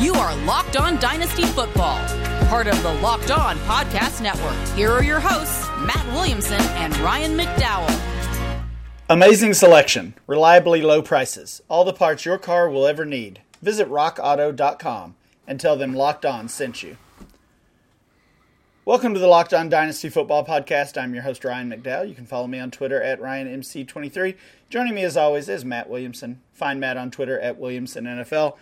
[0.00, 1.98] You are Locked On Dynasty Football,
[2.46, 4.56] part of the Locked On Podcast Network.
[4.74, 8.64] Here are your hosts, Matt Williamson and Ryan McDowell.
[9.10, 13.42] Amazing selection, reliably low prices, all the parts your car will ever need.
[13.60, 15.16] Visit rockauto.com
[15.46, 16.96] and tell them Locked On sent you.
[18.86, 20.96] Welcome to the Locked On Dynasty Football Podcast.
[20.96, 22.08] I'm your host, Ryan McDowell.
[22.08, 24.34] You can follow me on Twitter at RyanMC23.
[24.70, 26.40] Joining me, as always, is Matt Williamson.
[26.54, 28.56] Find Matt on Twitter at WilliamsonNFL.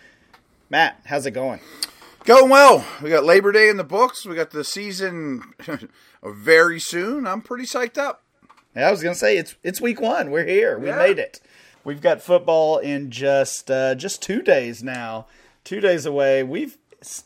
[0.69, 1.59] Matt, how's it going?
[2.25, 2.85] Going well.
[3.01, 4.25] We got Labor Day in the books.
[4.25, 5.53] We got the season
[6.23, 7.25] very soon.
[7.25, 8.23] I'm pretty psyched up.
[8.75, 10.29] Yeah, I was gonna say it's it's week one.
[10.29, 10.77] We're here.
[10.77, 10.97] We Yeah.
[10.97, 11.41] made it.
[11.83, 15.25] We've got football in just uh, just two days now.
[15.63, 16.43] Two days away.
[16.43, 16.77] We've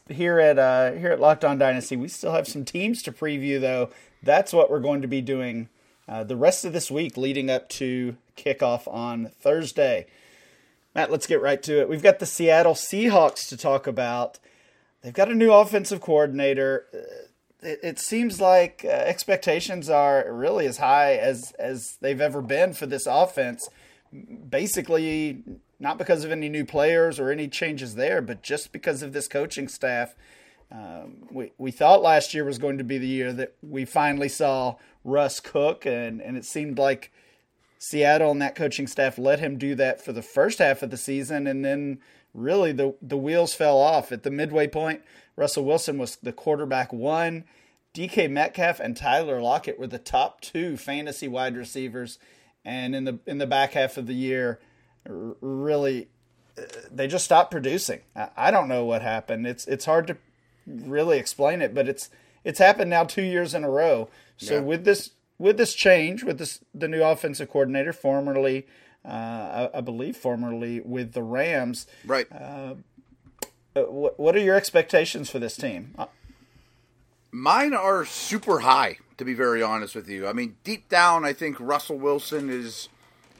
[0.07, 1.97] here at uh, here at Locked On Dynasty.
[1.97, 3.89] We still have some teams to preview though.
[4.21, 5.67] That's what we're going to be doing
[6.07, 10.05] uh, the rest of this week, leading up to kickoff on Thursday.
[10.95, 11.89] Matt, let's get right to it.
[11.89, 14.39] We've got the Seattle Seahawks to talk about.
[15.01, 16.85] They've got a new offensive coordinator.
[16.93, 16.97] Uh,
[17.63, 22.73] It, it seems like uh, expectations are really as high as as they've ever been
[22.73, 23.69] for this offense.
[24.49, 25.43] Basically,
[25.79, 29.27] not because of any new players or any changes there, but just because of this
[29.27, 30.13] coaching staff.
[30.71, 34.29] Um, we we thought last year was going to be the year that we finally
[34.29, 37.11] saw Russ cook, and and it seemed like
[37.83, 40.95] Seattle and that coaching staff let him do that for the first half of the
[40.95, 41.99] season, and then
[42.33, 45.01] really the the wheels fell off at the midway point.
[45.35, 47.43] Russell Wilson was the quarterback one.
[47.93, 52.19] DK Metcalf and Tyler Lockett were the top two fantasy wide receivers,
[52.63, 54.61] and in the in the back half of the year,
[55.05, 56.07] really
[56.57, 57.99] uh, they just stopped producing.
[58.15, 59.45] I, I don't know what happened.
[59.45, 60.15] It's it's hard to
[60.65, 62.09] really explain it, but it's
[62.45, 64.09] it's happened now two years in a row.
[64.37, 64.59] So Yeah.
[64.61, 68.65] with this with this change, with this the new offensive coordinator, formerly
[69.05, 72.25] uh, I, I believe formerly with the Rams, Right.
[72.31, 72.75] uh,
[73.73, 75.93] what, what are your expectations for this team?
[75.97, 76.05] Uh,
[77.31, 80.27] Mine are super high, to be very honest with you.
[80.27, 82.89] I mean, deep down, I think Russell Wilson is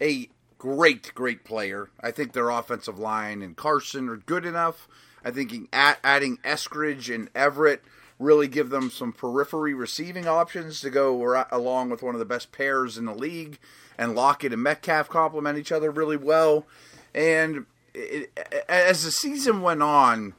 [0.02, 1.90] a great, great player.
[2.02, 4.88] I think their offensive line and Carson are good enough.
[5.24, 7.84] I think adding Eskridge and Everett
[8.20, 12.52] really give them some periphery receiving options to go along with one of the best
[12.52, 13.60] pairs in the league.
[13.98, 16.66] And Lockett and Metcalf complement each other really well.
[17.14, 18.32] And it,
[18.68, 20.34] as the season went on,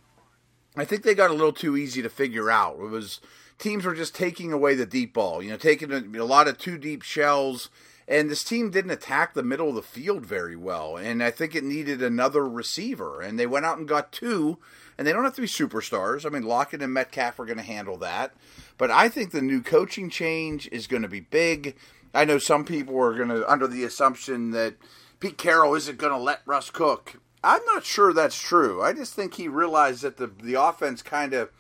[0.76, 2.78] I think they got a little too easy to figure out.
[2.80, 3.20] It was
[3.58, 6.58] teams were just taking away the deep ball, you know, taking a, a lot of
[6.58, 7.70] two deep shells,
[8.08, 10.96] and this team didn't attack the middle of the field very well.
[10.96, 14.58] And I think it needed another receiver, and they went out and got two.
[14.96, 16.24] And they don't have to be superstars.
[16.24, 18.32] I mean, Lockett and Metcalf are going to handle that.
[18.78, 21.76] But I think the new coaching change is going to be big.
[22.12, 24.74] I know some people are going to under the assumption that
[25.20, 27.20] Pete Carroll isn't going to let Russ cook.
[27.42, 28.82] I'm not sure that's true.
[28.82, 31.50] I just think he realized that the the offense kind of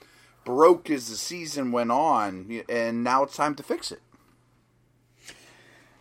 [0.44, 4.00] broke as the season went on, and now it's time to fix it.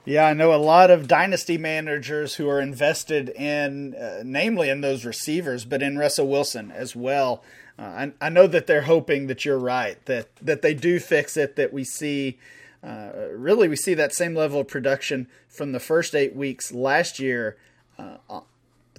[0.05, 4.81] Yeah, I know a lot of dynasty managers who are invested in, uh, namely in
[4.81, 7.41] those receivers, but in Russell Wilson as well.
[7.79, 11.37] Uh, I, I know that they're hoping that you're right, that that they do fix
[11.37, 12.37] it, that we see,
[12.83, 17.17] uh, really, we see that same level of production from the first eight weeks last
[17.17, 17.55] year
[17.97, 18.41] uh,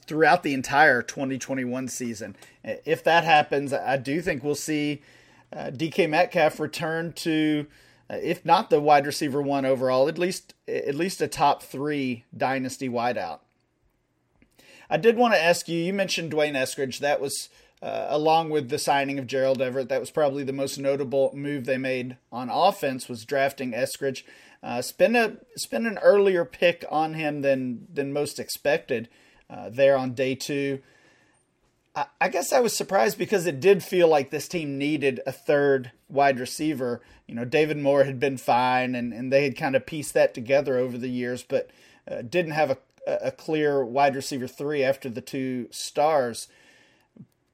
[0.06, 2.34] throughout the entire 2021 season.
[2.65, 5.03] If that happens, I do think we'll see
[5.53, 7.66] uh, DK Metcalf return to,
[8.10, 12.88] if not the wide receiver one overall, at least at least a top three dynasty
[12.88, 13.41] wideout.
[14.91, 15.78] I did want to ask you.
[15.78, 16.98] You mentioned D'Wayne Eskridge.
[16.98, 17.48] That was
[17.82, 19.88] uh, along with the signing of Gerald Everett.
[19.88, 24.22] That was probably the most notable move they made on offense was drafting Eskridge.
[24.62, 29.09] Uh, spend a spend an earlier pick on him than than most expected
[29.50, 30.81] uh, there on day two.
[32.21, 35.93] I, guess I was surprised because it did feel like this team needed a third
[36.09, 37.00] wide receiver.
[37.28, 40.34] You know, David Moore had been fine, and, and they had kind of pieced that
[40.34, 41.71] together over the years, but
[42.10, 46.48] uh, didn't have a, a clear wide receiver three after the two stars.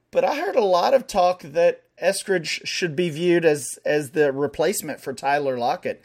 [0.09, 4.31] But I heard a lot of talk that Eskridge should be viewed as as the
[4.31, 6.01] replacement for Tyler Lockett.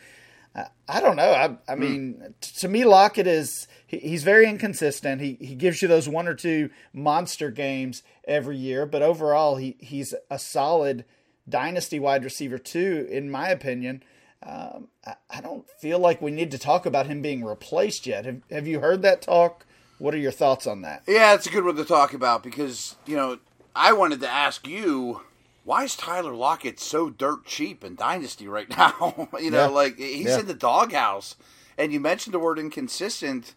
[0.57, 1.33] I- I don't know.
[1.33, 5.21] I, I mean, t- to me, Lockett is he, he's very inconsistent.
[5.21, 9.77] He he gives you those one or two monster games every year, but overall, he
[9.81, 11.05] he's a solid
[11.49, 14.03] dynasty wide receiver too, in my opinion.
[14.43, 18.25] Um, I, I don't feel like we need to talk about him being replaced yet.
[18.25, 19.67] Have Have you heard that talk?
[19.99, 21.03] What are your thoughts on that?
[21.09, 23.39] Yeah, it's a good one to talk about because you know
[23.75, 25.23] I wanted to ask you
[25.67, 29.29] why is Tyler Lockett so dirt cheap in Dynasty right now?
[29.39, 29.67] you know, Yeah.
[29.67, 30.41] like he's Yeah.
[30.41, 31.37] in the doghouse,
[31.77, 33.55] and you mentioned the word inconsistent,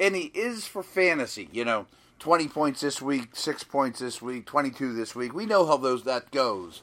[0.00, 1.48] and he is for fantasy.
[1.52, 1.86] You know,
[2.18, 5.32] 20 points this week, six points this week, 22 this week.
[5.32, 6.82] We know how those that goes.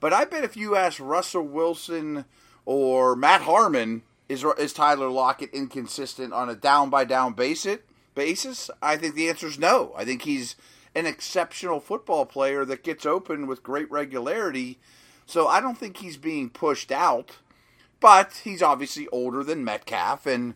[0.00, 2.24] But I bet if you ask Russell Wilson
[2.64, 7.78] or Matt Harmon, is is Tyler Lockett inconsistent on a down by down basis?
[8.14, 9.92] Basis, I think the answer is no.
[9.96, 10.54] I think he's
[10.94, 14.78] an exceptional football player that gets open with great regularity.
[15.26, 17.38] So I don't think he's being pushed out.
[18.00, 20.54] But he's obviously older than Metcalf, and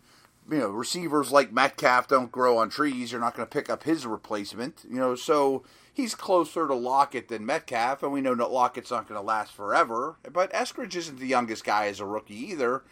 [0.48, 3.10] you know receivers like Metcalf don't grow on trees.
[3.10, 4.84] You're not going to pick up his replacement.
[4.88, 9.08] You know, so he's closer to Lockett than Metcalf, and we know that Lockett's not
[9.08, 10.16] going to last forever.
[10.30, 12.82] But Eskridge isn't the youngest guy as a rookie either.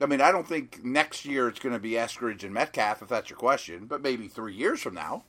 [0.00, 3.08] I mean, I don't think next year it's going to be Eskridge and Metcalf, if
[3.08, 5.24] that's your question, but maybe three years from now.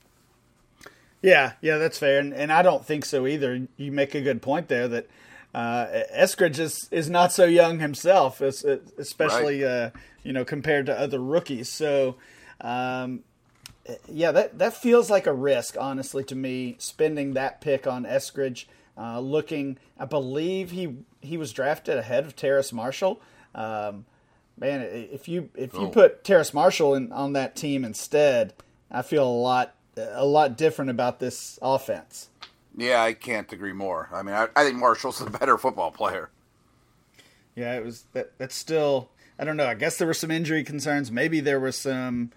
[1.22, 3.66] Yeah, yeah, that's fair, and, and I don't think so either.
[3.76, 5.08] You make a good point there that
[5.54, 9.70] uh, Eskridge is, is not so young himself, especially right.
[9.70, 9.90] uh,
[10.22, 11.70] you know compared to other rookies.
[11.70, 12.16] So,
[12.60, 13.20] um,
[14.08, 16.76] yeah, that that feels like a risk, honestly, to me.
[16.78, 18.66] Spending that pick on Eskridge,
[18.98, 23.20] uh, looking, I believe he he was drafted ahead of Terrace Marshall.
[23.54, 24.04] Um,
[24.58, 25.88] man, if you if you oh.
[25.88, 28.52] put Terrace Marshall in, on that team instead,
[28.90, 32.28] I feel a lot a lot different about this offense.
[32.76, 34.08] Yeah, I can't agree more.
[34.12, 36.30] I mean, I, I think Marshall's the better football player.
[37.54, 38.32] Yeah, it was that.
[38.38, 39.08] That's still.
[39.38, 39.66] I don't know.
[39.66, 41.10] I guess there were some injury concerns.
[41.10, 42.32] Maybe there was some.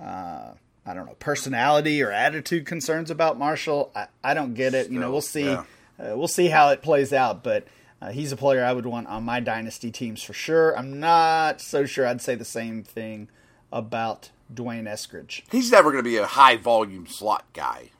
[0.00, 0.52] Uh,
[0.84, 3.92] I don't know, personality or attitude concerns about Marshall.
[3.94, 4.84] I, I don't get it.
[4.84, 5.44] Still, you know, we'll see.
[5.44, 5.64] Yeah.
[5.98, 7.44] Uh, we'll see how it plays out.
[7.44, 7.68] But
[8.00, 10.76] uh, he's a player I would want on my dynasty teams for sure.
[10.76, 13.28] I'm not so sure I'd say the same thing
[13.70, 15.42] about D'Wayne Eskridge.
[15.50, 17.90] He's never going to be a high volume slot guy,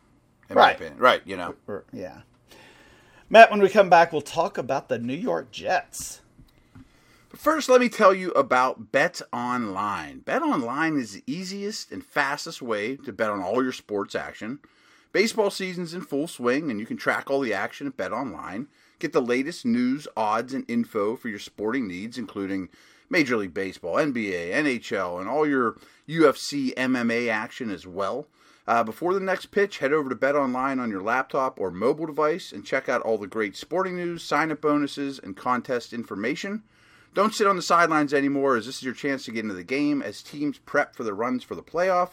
[0.49, 0.81] right?
[0.99, 1.55] Right, you know.
[1.93, 2.23] yeah.
[3.31, 6.21] Matt, when we come back, we'll talk about the New York Jets.
[7.31, 10.19] But first, let me tell you about Bet Online.
[10.19, 14.59] Bet Online is the easiest and fastest way to bet on all your sports action.
[15.13, 18.69] Baseball season's in full swing, and you can track all the action at Bet Online.
[18.99, 22.69] Get the latest news, odds, and info for your sporting needs, including
[23.13, 25.77] Major League Baseball, NBA, NHL, and all your
[26.09, 28.27] UFC MMA action as well.
[28.67, 32.07] Uh, before the next pitch, head over to Bet Online on your laptop or mobile
[32.07, 36.63] device and check out all the great sporting news, sign up bonuses, and contest information.
[37.13, 39.63] Don't sit on the sidelines anymore, as this is your chance to get into the
[39.63, 42.13] game as teams prep for the runs for the playoff.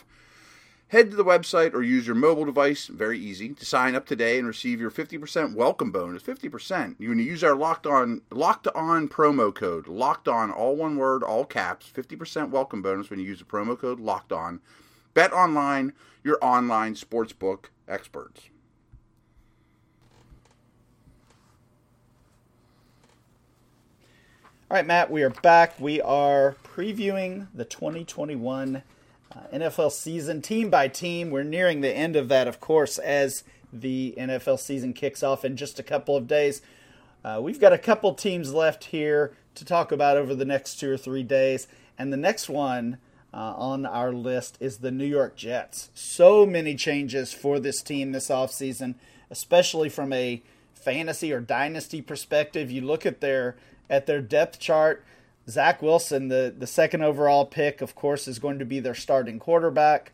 [0.89, 4.39] Head to the website or use your mobile device, very easy, to sign up today
[4.39, 6.23] and receive your 50% welcome bonus.
[6.23, 6.95] 50%.
[6.97, 9.87] You can use our locked on locked on promo code.
[9.87, 11.91] Locked on, all one word, all caps.
[11.95, 14.61] 50% welcome bonus when you use the promo code locked on.
[15.13, 15.93] Bet online,
[16.23, 18.49] your online sportsbook experts.
[24.71, 25.79] All right, Matt, we are back.
[25.79, 28.81] We are previewing the 2021
[29.35, 31.29] uh, NFL season, team by team.
[31.29, 35.55] We're nearing the end of that, of course, as the NFL season kicks off in
[35.55, 36.61] just a couple of days.
[37.23, 40.91] Uh, we've got a couple teams left here to talk about over the next two
[40.91, 41.67] or three days.
[41.97, 42.97] And the next one
[43.33, 45.89] uh, on our list is the New York Jets.
[45.93, 48.95] So many changes for this team this offseason,
[49.29, 50.41] especially from a
[50.73, 52.71] fantasy or dynasty perspective.
[52.71, 53.57] You look at their
[53.89, 55.03] at their depth chart.
[55.49, 59.39] Zach Wilson, the, the second overall pick, of course, is going to be their starting
[59.39, 60.11] quarterback.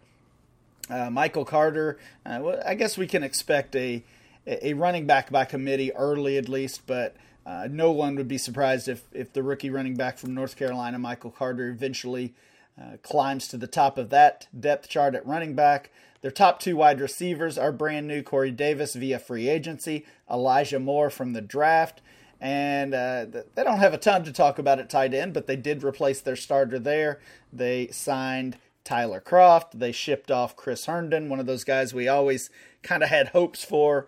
[0.90, 4.04] Uh, Michael Carter, uh, well, I guess we can expect a
[4.48, 8.88] a running back by committee early at least, but uh, no one would be surprised
[8.88, 12.34] if, if the rookie running back from North Carolina, Michael Carter, eventually
[12.80, 15.92] uh, climbs to the top of that depth chart at running back.
[16.22, 21.10] Their top two wide receivers are brand new Corey Davis via free agency, Elijah Moore
[21.10, 22.02] from the draft
[22.46, 23.26] and uh,
[23.56, 26.22] they don't have a ton to talk about at tight end, but they did replace
[26.22, 27.20] their starter there.
[27.52, 29.72] They signed Tyler Kroft.
[29.74, 32.52] They shipped off Chris Herndon, one of those guys we always
[32.84, 34.06] kind of had hopes for.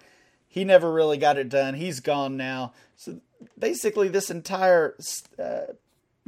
[0.47, 1.73] He never really got it done.
[1.73, 2.73] He's gone now.
[2.95, 3.21] So
[3.57, 4.95] basically, this entire
[5.39, 5.73] uh,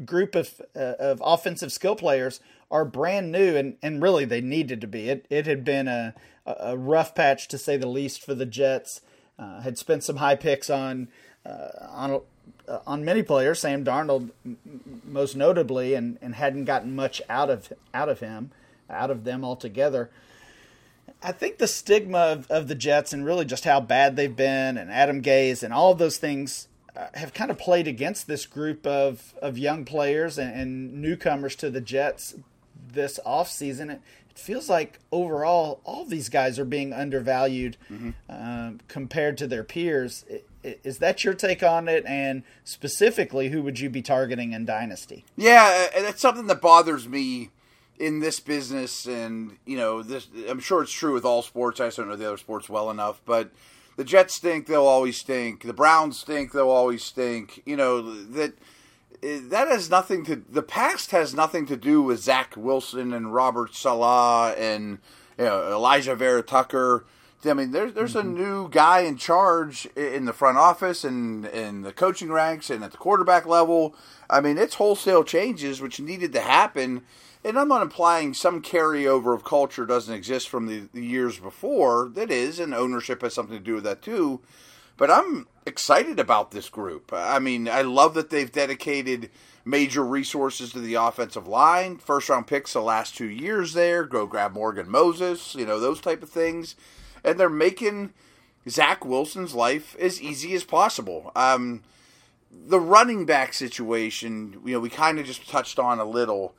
[0.03, 2.39] group of uh, of offensive skill players
[2.71, 5.09] are brand new, and, and really they needed to be.
[5.09, 6.15] It it had been a
[6.47, 9.01] a rough patch to say the least for the Jets.
[9.37, 11.07] Uh, had spent some high picks on
[11.45, 12.21] on
[12.67, 14.29] uh, on many players, Sam Darnold
[15.03, 18.51] most notably, and, and hadn't gotten much out of out of him,
[18.89, 20.09] out of them altogether.
[21.21, 24.77] I think the stigma of, of the Jets and really just how bad they've been,
[24.77, 28.85] and Adam Gase, and all those things uh, have kind of played against this group
[28.85, 32.35] of, of young players and, and newcomers to the Jets
[32.93, 33.91] this offseason.
[33.91, 38.11] It, it feels like overall all these guys are being undervalued mm-hmm.
[38.29, 40.25] uh, compared to their peers.
[40.63, 42.05] Is that your take on it?
[42.05, 45.25] And specifically, who would you be targeting in Dynasty?
[45.35, 47.49] Yeah, that's something that bothers me
[47.99, 51.79] in this business, and you know, this I'm sure it's true with all sports.
[51.79, 53.51] I just don't know the other sports well enough, but
[53.97, 55.63] the Jets stink; they'll always stink.
[55.63, 57.61] The Browns stink; they'll always stink.
[57.65, 58.53] You know that
[59.21, 60.43] that has nothing to.
[60.49, 64.99] The past has nothing to do with Zach Wilson and Robert Saleh and
[65.37, 67.05] you know, Alijah Vera-Tucker.
[67.45, 68.29] I mean, there's there's mm-hmm.
[68.29, 72.83] a new guy in charge in the front office and in the coaching ranks and
[72.83, 73.95] at the quarterback level.
[74.29, 77.03] I mean, it's wholesale changes which needed to happen.
[77.41, 82.09] And I'm not implying some carryover of culture doesn't exist from the, the years before.
[82.13, 84.41] That is, and ownership has something to do with that too.
[84.99, 87.11] But I'm excited about this group.
[87.11, 89.31] I mean, I love that they've dedicated
[89.65, 91.97] major resources to the offensive line.
[91.97, 94.03] First round picks the last two years there.
[94.03, 96.75] Go grab Morgan Moses, you know, those type of things
[97.23, 98.13] and they're making
[98.67, 101.31] Zach Wilson's life as easy as possible.
[101.35, 101.83] Um,
[102.51, 106.55] the running back situation, you know, we kind of just touched on a little.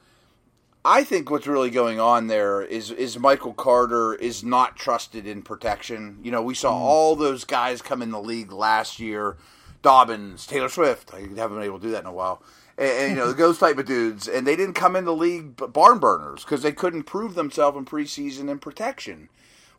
[0.85, 5.43] I think what's really going on there is is Michael Carter is not trusted in
[5.43, 6.19] protection.
[6.23, 6.81] You know, we saw mm.
[6.81, 9.37] all those guys come in the league last year,
[9.83, 11.13] Dobbins, Taylor Swift.
[11.13, 12.43] I haven't been able to do that in a while.
[12.79, 15.57] And, and you know those type of dudes, and they didn't come in the league
[15.73, 19.29] barn burners because they couldn't prove themselves in preseason in protection.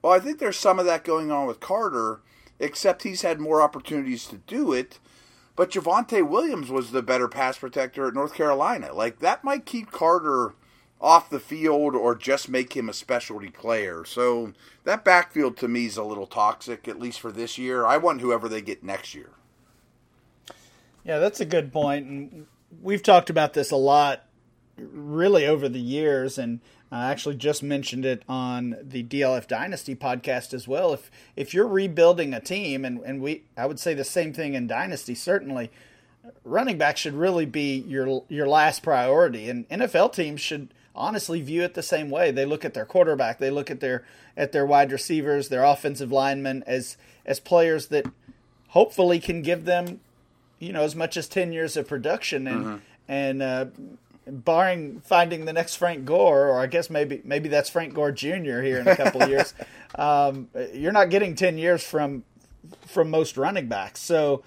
[0.04, 2.22] Well, I think there's some of that going on with Carter,
[2.60, 5.00] except he's had more opportunities to do it.
[5.56, 8.94] But Javonte Williams was the better pass protector at North Carolina.
[8.94, 10.54] Like that might keep Carter
[11.02, 14.06] off the field or just make him a specialty player.
[14.06, 14.54] So
[14.84, 17.86] that backfield to me is a little toxic, at least for this year.
[17.86, 19.32] I want whoever they get next year.
[21.04, 22.46] Yeah, that's a good point, and
[22.80, 24.28] we've talked about this a lot,
[24.78, 26.38] really over the years.
[26.38, 26.60] And
[26.92, 30.94] I actually just mentioned it on the DLF Dynasty podcast as well.
[30.94, 34.54] If if you're rebuilding a team, and, and we I would say the same thing
[34.54, 35.72] in Dynasty, certainly
[36.44, 39.50] running back should really be your your last priority.
[39.50, 42.32] And NFL teams should honestly view it the same way.
[42.32, 44.04] They look at their quarterback, they look at their
[44.38, 48.06] at their wide receivers, their offensive linemen as as players that
[48.70, 50.00] hopefully can give them,
[50.60, 52.78] you know, as much as ten years of production and mm-hmm.
[53.08, 53.66] and uh,
[54.28, 58.62] barring finding the next Frank Gore, or I guess maybe maybe that's Frank Gore Jr.
[58.62, 59.54] here in a couple of years,
[59.96, 62.24] um, you're not getting ten years from
[62.86, 64.02] from most running backs.
[64.02, 64.44] So,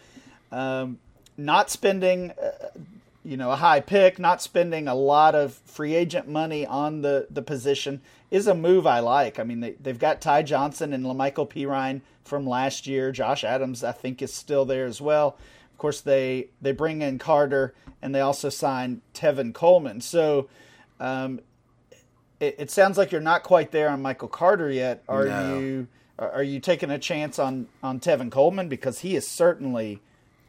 [0.53, 0.99] um,
[1.37, 2.69] not spending, uh,
[3.25, 7.27] you know, a high pick, not spending a lot of free agent money on the
[7.31, 9.39] the position is a move I like.
[9.39, 13.13] I mean, they they've got Ty Johnson and La'Mical Perine from last year.
[13.13, 15.39] Josh Adams, I think, is still there as well.
[15.73, 20.03] Of course, they they bring in Carter and they also sign Tevin Coleman.
[20.03, 20.49] So
[21.01, 21.41] um,
[22.39, 25.03] it, it, sounds like you're not quite there on Michael Carter yet.
[25.09, 25.59] Are no.
[25.59, 25.89] you?
[26.19, 30.01] Are you taking a chance on on Tevin Coleman because he is certainly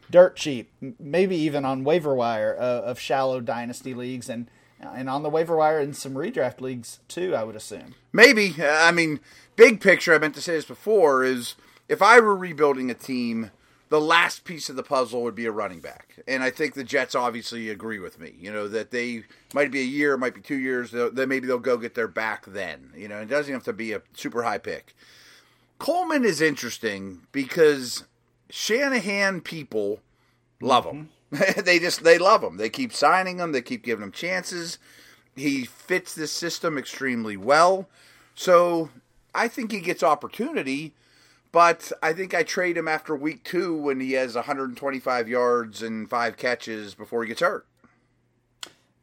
[0.10, 5.24] dirt cheap, maybe even on waiver wire uh, of shallow dynasty leagues and and on
[5.24, 7.36] the waiver wire in some redraft leagues too.
[7.36, 7.96] I would assume.
[8.14, 8.56] Maybe.
[8.62, 9.20] I mean,
[9.56, 10.14] big picture.
[10.14, 11.56] I meant to say this before is
[11.90, 13.52] if I were rebuilding a team
[13.90, 16.16] the last piece of the puzzle would be a running back.
[16.28, 18.34] And I think the Jets obviously agree with me.
[18.40, 20.92] You know that they might be a year, might be two years.
[20.92, 22.92] Then maybe they'll go get their back then.
[22.96, 24.96] You know, it doesn't have to be a super high pick.
[25.78, 28.06] Coleman is interesting because
[28.50, 30.00] Shanahan people
[30.62, 31.10] love him.
[31.34, 31.62] Mm-hmm.
[31.66, 32.58] they just they love him.
[32.58, 33.52] They keep signing him.
[33.52, 34.78] They keep giving him chances.
[35.36, 37.90] He fits this system extremely well.
[38.36, 38.90] So
[39.34, 40.94] I think he gets opportunity
[41.56, 46.10] but I think I trade him after week two when he has 125 yards and
[46.10, 47.66] five catches before he gets hurt.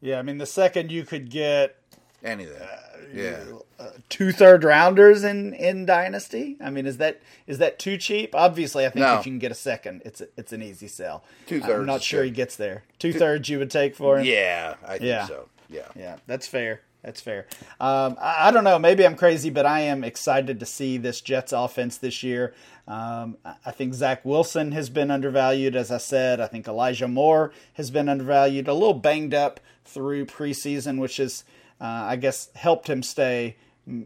[0.02, 1.76] Yeah, I mean, the second you could get
[2.22, 3.44] any of that, uh, yeah,
[3.78, 6.56] uh, two third rounders in in dynasty.
[6.60, 8.34] I mean, is that is that too cheap?
[8.34, 9.18] Obviously, I think no.
[9.18, 11.24] if you can get a second, it's a, it's an easy sell.
[11.46, 11.80] Two thirds.
[11.80, 12.84] I'm not sure he gets there.
[12.98, 14.26] Two thirds you would take for him.
[14.26, 15.26] Yeah, I think yeah.
[15.26, 15.48] so.
[15.68, 16.82] Yeah, yeah, that's fair.
[17.02, 17.46] That's fair.
[17.80, 18.78] Um, I, I, don't know.
[18.78, 22.54] Maybe I'm crazy, but I am excited to see this Jets offense this year.
[22.86, 26.40] Um, I think Zach Wilson has been undervalued, as I said.
[26.40, 31.44] I think Elijah Moore has been undervalued, a little banged up through preseason, which has,
[31.82, 33.56] uh, I guess, helped him stay.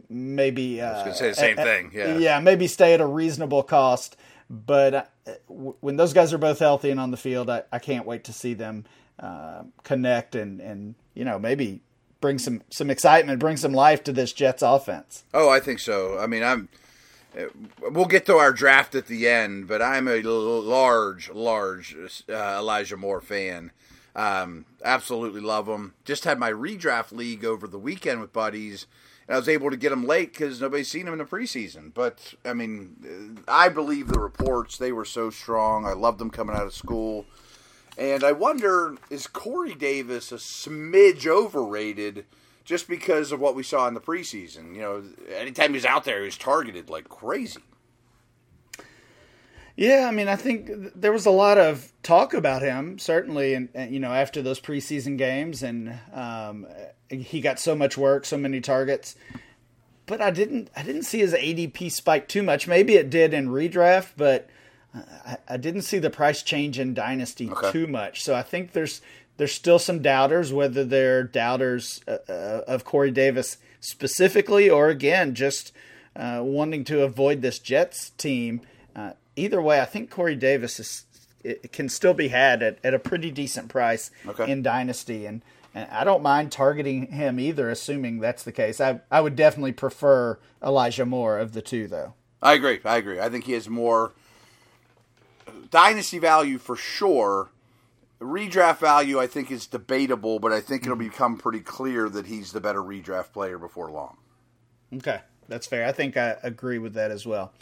[0.09, 1.91] Maybe uh, I was going to say the same at, thing.
[1.93, 4.17] Yeah, yeah, maybe stay at a reasonable cost.
[4.49, 5.31] But uh,
[5.81, 8.33] when those guys are both healthy and on the field, I, I can't wait to
[8.33, 8.85] see them
[9.19, 11.81] uh, connect and and you know maybe
[12.19, 15.23] bring some some excitement, bring some life to this Jets offense.
[15.33, 16.17] Oh, I think so.
[16.17, 16.69] I mean, I'm.
[17.81, 21.95] We'll get to our draft at the end, but I'm a large, large
[22.27, 23.71] uh, Elijah Moore fan.
[24.17, 25.93] Um, absolutely love them.
[26.03, 28.87] Just had my redraft league over the weekend with buddies,
[29.27, 31.93] and I was able to get them late because nobody's seen them in the preseason.
[31.93, 35.85] But I mean, I believe the reports; they were so strong.
[35.85, 37.25] I loved them coming out of school.
[37.95, 42.25] And I wonder, is Corey Davis a smidge overrated
[42.63, 44.75] just because of what we saw in the preseason.
[44.75, 45.03] You know,
[45.35, 47.61] anytime he's out there, he's targeted like crazy.
[49.77, 53.69] Yeah, I mean, I think there was a lot of talk about him, certainly, and,
[53.93, 56.65] you know, after those preseason games, and um,
[57.09, 59.15] he got so much work, so many targets.
[60.07, 62.67] But I didn't, I didn't see his ADP spike too much.
[62.67, 64.49] Maybe it did in redraft, but
[64.95, 67.71] I, I didn't see the price change in Dynasty okay.
[67.71, 68.23] too much.
[68.23, 69.01] So I think there's
[69.37, 75.35] there's still some doubters, whether they're doubters uh, uh, of Corey Davis specifically, or again
[75.35, 75.71] just
[76.15, 78.61] uh, wanting to avoid this Jets team.
[79.37, 81.05] Either way, I think Corey Davis is
[81.43, 84.51] it can still be had at, at a pretty decent price okay.
[84.51, 88.81] in Dynasty, and, and I don't mind targeting him either, assuming that's the case.
[88.81, 92.15] I I would definitely prefer Elijah Moore of the two, though.
[92.41, 92.79] I agree.
[92.83, 93.19] I agree.
[93.19, 94.13] I think he has more
[95.69, 97.49] dynasty value for sure.
[98.19, 101.09] Redraft value, I think, is debatable, but I think it'll mm-hmm.
[101.09, 104.17] become pretty clear that he's the better redraft player before long.
[104.93, 105.85] Okay, that's fair.
[105.85, 107.53] I think I agree with that as well.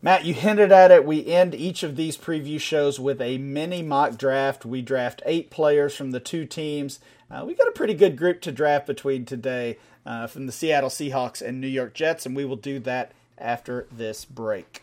[0.00, 1.04] Matt, you hinted at it.
[1.04, 4.64] We end each of these preview shows with a mini mock draft.
[4.64, 7.00] We draft eight players from the two teams.
[7.30, 9.76] Uh, we got a pretty good group to draft between today
[10.06, 13.86] uh, from the Seattle Seahawks and New York Jets, and we will do that after
[13.90, 14.82] this break.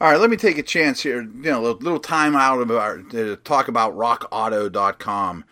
[0.00, 1.22] All right, let me take a chance here.
[1.22, 5.44] You know, a little time out of our, to talk about RockAuto.com.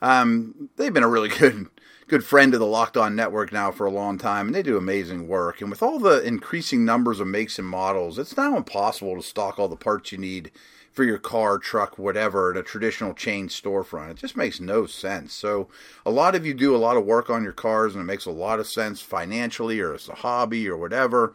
[0.00, 1.66] Um, they've been a really good
[2.08, 4.78] good friend of the Locked On Network now for a long time, and they do
[4.78, 5.60] amazing work.
[5.60, 9.58] And with all the increasing numbers of makes and models, it's now impossible to stock
[9.58, 10.50] all the parts you need
[10.90, 14.12] for your car, truck, whatever, at a traditional chain storefront.
[14.12, 15.34] It just makes no sense.
[15.34, 15.68] So,
[16.06, 18.24] a lot of you do a lot of work on your cars, and it makes
[18.24, 21.34] a lot of sense financially or as a hobby or whatever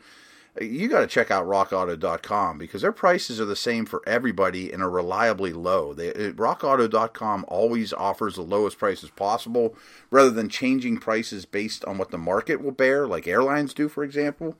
[0.62, 4.84] you got to check out rockauto.com because their prices are the same for everybody and
[4.84, 5.94] are reliably low.
[5.94, 9.76] They, rockauto.com always offers the lowest prices possible
[10.12, 14.04] rather than changing prices based on what the market will bear, like airlines do, for
[14.04, 14.56] example.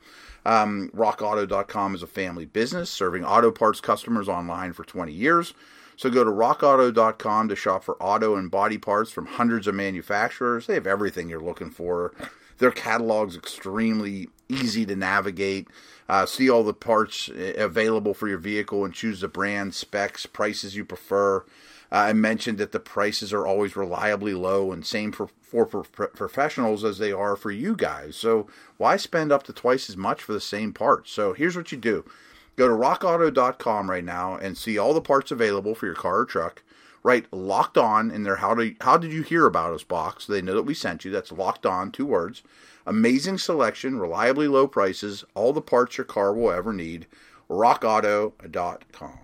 [0.46, 5.54] Um, rockauto.com is a family business serving auto parts customers online for 20 years.
[5.96, 10.66] So go to rockauto.com to shop for auto and body parts from hundreds of manufacturers.
[10.66, 12.14] They have everything you're looking for.
[12.58, 15.68] Their catalog's extremely easy to navigate.
[16.10, 20.26] Uh, see all the parts uh, available for your vehicle and choose the brand, specs,
[20.26, 21.40] prices you prefer.
[21.92, 25.84] Uh, I mentioned that the prices are always reliably low and same for, for, for,
[25.84, 28.16] professionals as they are for you guys.
[28.16, 31.12] So why spend up to twice as much for the same parts?
[31.12, 32.04] So here's what you do.
[32.56, 36.26] Go to rockauto.com right now and see all the parts available for your car or
[36.26, 36.64] truck.
[37.04, 40.26] Write locked on in their how to how did you hear about us box.
[40.26, 41.12] They know that we sent you.
[41.12, 42.44] That's locked on, two words.
[42.86, 47.08] Amazing selection, reliably low prices, all the parts your car will ever need.
[47.50, 49.20] RockAuto.com.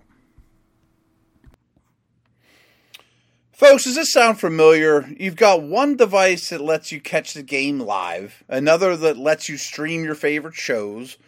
[3.52, 5.06] Folks, does this sound familiar?
[5.18, 9.58] You've got one device that lets you catch the game live, another that lets you
[9.58, 11.18] stream your favorite shows.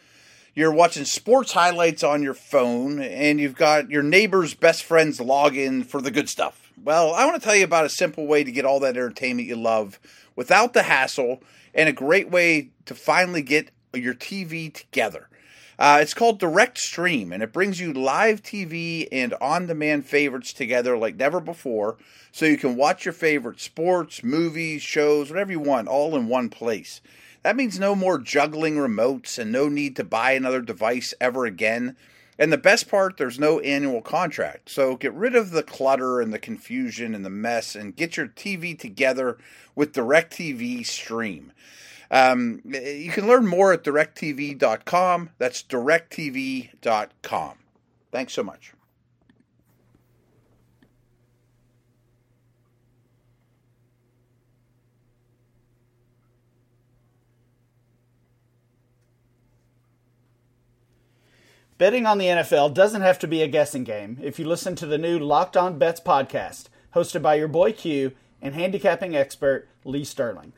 [0.54, 5.82] You're watching sports highlights on your phone, and you've got your neighbor's best friend's login
[5.82, 6.70] for the good stuff.
[6.84, 9.48] Well, I want to tell you about a simple way to get all that entertainment
[9.48, 9.98] you love
[10.36, 15.30] without the hassle and a great way to finally get your TV together.
[15.78, 20.52] Uh, it's called Direct Stream, and it brings you live TV and on demand favorites
[20.52, 21.96] together like never before,
[22.30, 26.50] so you can watch your favorite sports, movies, shows, whatever you want, all in one
[26.50, 27.00] place.
[27.42, 31.96] That means no more juggling remotes and no need to buy another device ever again.
[32.38, 34.70] And the best part, there's no annual contract.
[34.70, 38.28] So get rid of the clutter and the confusion and the mess and get your
[38.28, 39.38] TV together
[39.74, 41.52] with DirecTV Stream.
[42.10, 45.30] Um, you can learn more at directv.com.
[45.38, 47.54] That's directv.com.
[48.10, 48.74] Thanks so much.
[61.82, 64.86] Betting on the NFL doesn't have to be a guessing game if you listen to
[64.86, 70.04] the new Locked On Bets podcast, hosted by your boy Q and handicapping expert Lee
[70.04, 70.52] Sterling.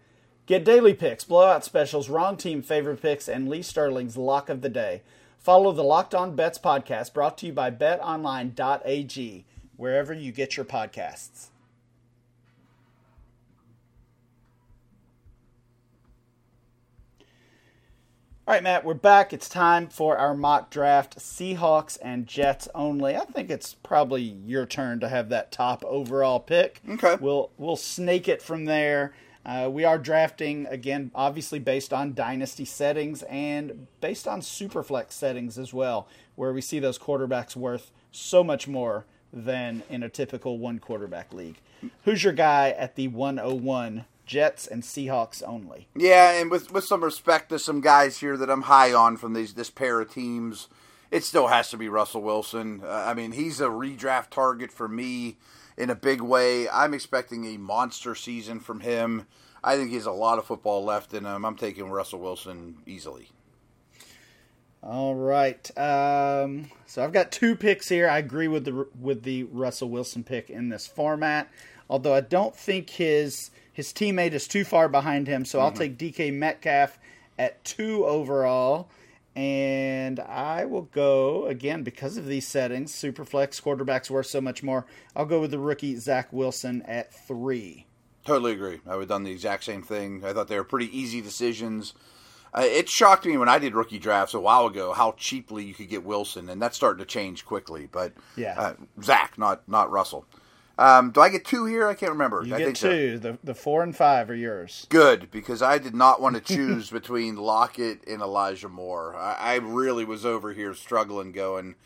[0.44, 4.68] Get daily picks, blowout specials, wrong team favorite picks, and Lee Sterling's lock of the
[4.68, 5.00] day.
[5.38, 9.46] Follow the Locked On Bets podcast brought to you by betonline.ag,
[9.78, 11.46] wherever you get your podcasts.
[18.46, 19.32] All right, Matt, we're back.
[19.32, 23.16] It's time for our mock draft Seahawks and Jets only.
[23.16, 26.82] I think it's probably your turn to have that top overall pick.
[26.86, 27.16] Okay.
[27.18, 29.14] We'll we'll snake it from there.
[29.46, 35.56] Uh, we are drafting again, obviously based on dynasty settings and based on superflex settings
[35.56, 40.58] as well, where we see those quarterbacks worth so much more than in a typical
[40.58, 41.56] one quarterback league.
[42.04, 45.88] Who's your guy at the 101 Jets and Seahawks only.
[45.96, 49.34] Yeah, and with with some respect to some guys here that I'm high on from
[49.34, 50.68] these this pair of teams,
[51.10, 52.82] it still has to be Russell Wilson.
[52.84, 55.36] Uh, I mean, he's a redraft target for me
[55.76, 56.68] in a big way.
[56.68, 59.26] I'm expecting a monster season from him.
[59.62, 61.44] I think he has a lot of football left in him.
[61.44, 63.30] I'm taking Russell Wilson easily.
[64.82, 65.78] All right.
[65.78, 68.06] Um, so I've got two picks here.
[68.08, 71.48] I agree with the with the Russell Wilson pick in this format,
[71.88, 75.44] although I don't think his his teammate is too far behind him.
[75.44, 75.66] So mm-hmm.
[75.66, 76.98] I'll take DK Metcalf
[77.38, 78.88] at two overall.
[79.36, 82.92] And I will go again because of these settings.
[82.92, 84.86] Superflex quarterbacks worth so much more.
[85.16, 87.86] I'll go with the rookie Zach Wilson at three.
[88.24, 88.80] Totally agree.
[88.86, 90.24] I would have done the exact same thing.
[90.24, 91.94] I thought they were pretty easy decisions.
[92.54, 95.74] Uh, it shocked me when I did rookie drafts a while ago how cheaply you
[95.74, 97.88] could get Wilson, and that's starting to change quickly.
[97.90, 100.24] But yeah, uh, Zach, not not Russell.
[100.76, 101.88] Um, do I get two here?
[101.88, 102.44] I can't remember.
[102.44, 103.16] You I get two.
[103.16, 103.18] So.
[103.18, 104.86] The the four and five are yours.
[104.88, 109.16] Good because I did not want to choose between Lockett and Elijah Moore.
[109.16, 111.76] I, I really was over here struggling, going,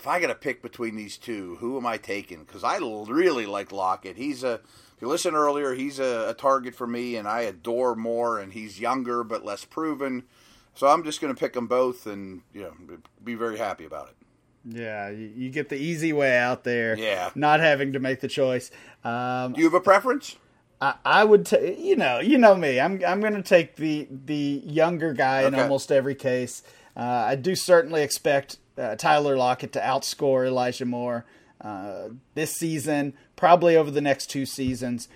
[0.00, 2.44] if I got to pick between these two, who am I taking?
[2.44, 4.16] Because I really like Lockett.
[4.16, 7.94] He's a if you listen earlier, he's a, a target for me, and I adore
[7.94, 10.24] Moore, and he's younger but less proven.
[10.74, 14.08] So I'm just going to pick them both, and you know, be very happy about
[14.08, 14.19] it.
[14.64, 16.98] Yeah, you, get the easy way out there.
[16.98, 18.70] Yeah, not having to make the choice.
[19.04, 20.36] Um, Do you have a preference?
[20.80, 22.78] I, I would, t- you know, you know me.
[22.78, 25.48] I'm I'm going to take the the younger guy okay.
[25.48, 26.62] in almost every case.
[26.96, 31.24] Uh, I do certainly expect uh, Tyler Lockett to outscore Elijah Moore
[31.60, 35.08] uh, this season, probably over the next two seasons.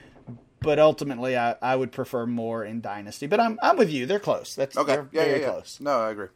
[0.61, 3.27] But ultimately, I, I would prefer Moore in Dynasty.
[3.27, 4.07] But I'm I'm with you.
[4.07, 4.55] They're close.
[4.55, 4.95] That's okay.
[4.95, 5.53] Yeah, very yeah, yeah.
[5.53, 5.79] close.
[5.81, 6.29] No, I agree.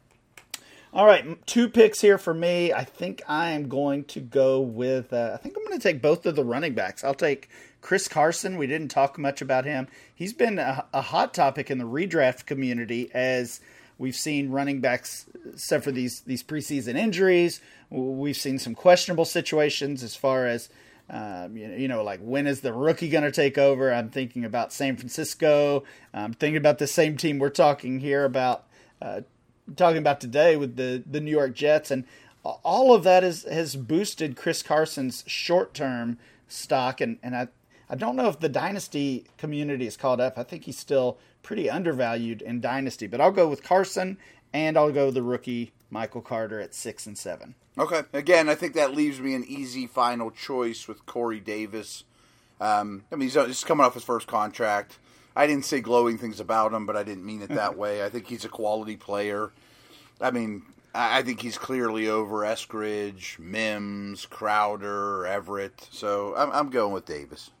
[0.91, 2.73] All right, two picks here for me.
[2.73, 5.13] I think I am going to go with.
[5.13, 7.03] Uh, I think I'm going to take both of the running backs.
[7.03, 7.47] I'll take
[7.79, 8.57] Chris Carson.
[8.57, 9.87] We didn't talk much about him.
[10.15, 13.61] He's been a, a hot topic in the redraft community as
[13.99, 17.61] we've seen running backs suffer these these preseason injuries.
[17.91, 20.69] We've seen some questionable situations as far as
[21.07, 23.93] um, you, know, like when is the rookie going to take over?
[23.93, 25.83] I'm thinking about San Francisco.
[26.13, 28.65] I'm thinking about the same team we're talking here about,
[29.01, 29.21] uh,
[29.75, 32.05] talking about today with the the New York Jets, and
[32.43, 37.47] all of that is has boosted Chris Carson's short term stock, and and I
[37.89, 40.37] I don't know if the dynasty community is caught up.
[40.37, 44.17] I think he's still pretty undervalued in dynasty, but I'll go with Carson,
[44.53, 47.55] and I'll go the rookie Michael Carter at six and seven.
[47.77, 48.03] Okay.
[48.13, 52.03] Again, I think that leaves me an easy final choice with Corey Davis.
[52.59, 54.99] Um, I mean, he's, he's coming off his first contract.
[55.39, 58.03] I didn't say glowing things about him, but I didn't mean it that way.
[58.03, 59.51] I think he's a quality player.
[60.19, 65.87] I mean, I think he's clearly over Eskridge, Mims, Crowder, Everett.
[65.91, 67.51] So I'm, I'm going with Davis.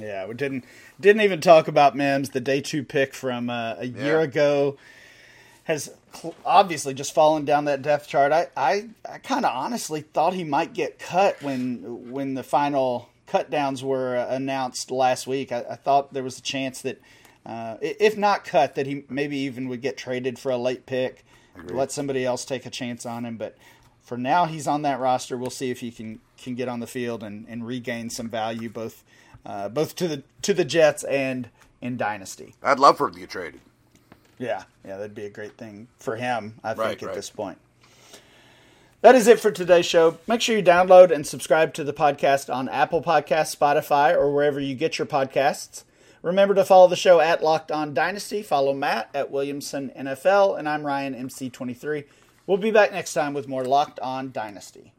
[0.00, 0.64] Yeah, we didn't
[0.98, 4.24] didn't even talk about Mims, the day two pick from uh, a year yeah.
[4.24, 4.78] ago
[5.64, 5.94] has
[6.46, 8.32] obviously just fallen down that depth chart.
[8.32, 13.10] I, I, I kind of honestly thought he might get cut when when the final
[13.26, 15.52] cut downs were announced last week.
[15.52, 17.00] I, I thought there was a chance that,
[17.46, 21.24] uh, if not cut, that he maybe even would get traded for a late pick,
[21.68, 23.36] let somebody else take a chance on him.
[23.36, 23.56] But
[24.02, 25.36] for now, he's on that roster.
[25.36, 28.68] We'll see if he can can get on the field and, and regain some value
[28.68, 29.02] both
[29.46, 31.48] uh, both to the to the Jets and
[31.80, 32.54] in Dynasty.
[32.62, 33.60] I'd love for him to get traded.
[34.38, 37.14] Yeah, yeah, that'd be a great thing for him, I think, right, at right.
[37.14, 37.58] this point.
[39.04, 40.16] That is it for today's show.
[40.26, 44.58] Make sure you download and subscribe to the podcast on Apple Podcasts, Spotify, or wherever
[44.58, 45.84] you get your podcasts.
[46.22, 48.42] Remember to follow the show at Locked On Dynasty.
[48.42, 52.04] Follow Matt at Williamson NFL, and I'm Ryan MC23.
[52.46, 54.93] We'll be back next time with more Locked On Dynasty.